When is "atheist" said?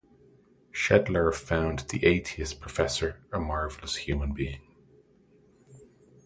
2.03-2.59